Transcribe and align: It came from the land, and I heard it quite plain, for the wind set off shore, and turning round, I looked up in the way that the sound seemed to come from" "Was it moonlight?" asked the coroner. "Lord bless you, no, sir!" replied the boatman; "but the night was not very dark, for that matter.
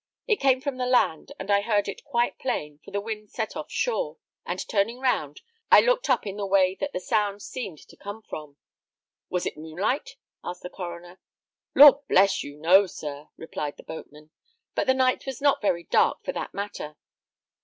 It 0.25 0.37
came 0.39 0.61
from 0.61 0.77
the 0.77 0.87
land, 0.87 1.31
and 1.37 1.51
I 1.51 1.61
heard 1.61 1.87
it 1.87 2.03
quite 2.03 2.39
plain, 2.39 2.79
for 2.83 2.89
the 2.89 2.99
wind 2.99 3.29
set 3.29 3.55
off 3.55 3.71
shore, 3.71 4.17
and 4.47 4.67
turning 4.67 4.97
round, 4.99 5.41
I 5.69 5.79
looked 5.79 6.09
up 6.09 6.25
in 6.25 6.37
the 6.37 6.45
way 6.47 6.73
that 6.79 6.91
the 6.91 6.99
sound 6.99 7.43
seemed 7.43 7.77
to 7.87 7.95
come 7.95 8.23
from" 8.23 8.57
"Was 9.29 9.45
it 9.45 9.57
moonlight?" 9.57 10.15
asked 10.43 10.63
the 10.63 10.71
coroner. 10.71 11.19
"Lord 11.75 11.97
bless 12.07 12.41
you, 12.43 12.57
no, 12.57 12.87
sir!" 12.87 13.29
replied 13.37 13.77
the 13.77 13.83
boatman; 13.83 14.31
"but 14.73 14.87
the 14.87 14.95
night 14.95 15.27
was 15.27 15.39
not 15.39 15.61
very 15.61 15.83
dark, 15.83 16.23
for 16.25 16.31
that 16.31 16.51
matter. 16.51 16.97